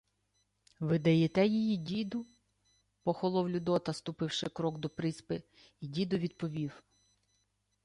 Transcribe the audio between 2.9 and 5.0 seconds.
похолов Людота, ступивши крок до